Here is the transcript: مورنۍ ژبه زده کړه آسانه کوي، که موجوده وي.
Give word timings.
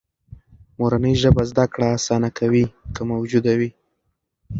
مورنۍ 0.79 1.13
ژبه 1.21 1.43
زده 1.51 1.65
کړه 1.73 1.87
آسانه 1.97 2.29
کوي، 2.39 2.65
که 2.93 3.01
موجوده 3.11 3.53
وي. 3.59 3.69